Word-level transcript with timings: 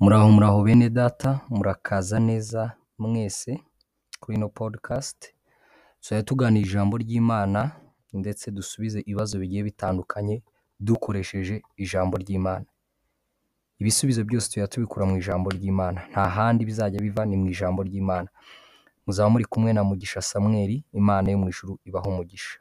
Muraho 0.00 0.28
muraho 0.30 0.62
bene 0.64 0.90
data 0.90 1.40
murakaza 1.48 2.18
neza 2.20 2.72
mwese 2.98 3.60
kuri 4.20 4.36
ino 4.36 4.48
podikasti 4.48 5.28
tuzajya 6.00 6.22
tuganira 6.22 6.66
ijambo 6.66 6.96
ry'imana 7.02 7.60
ndetse 8.12 8.50
dusubize 8.50 9.00
ibibazo 9.00 9.38
bigiye 9.38 9.62
bitandukanye 9.62 10.42
dukoresheje 10.80 11.62
ijambo 11.76 12.16
ry'imana. 12.22 12.66
Ibisubizo 13.80 14.24
byose 14.24 14.46
tujya 14.50 14.66
tubikura 14.68 15.06
mu 15.06 15.16
ijambo 15.16 15.50
ry'imana. 15.50 16.00
Nta 16.10 16.24
handi 16.36 16.64
bizajya 16.64 17.00
biva 17.00 17.24
ni 17.26 17.36
mu 17.36 17.46
ijambo 17.52 17.82
ry'imana. 17.82 18.28
Muzaba 19.06 19.28
muri 19.30 19.44
kumwe 19.44 19.72
na 19.72 19.84
mugisha 19.84 20.20
Samuel, 20.22 20.82
imana 20.92 21.30
yo 21.30 21.38
mu 21.38 21.48
ijuru 21.48 21.78
ibaha 21.84 22.08
umugisha. 22.08 22.58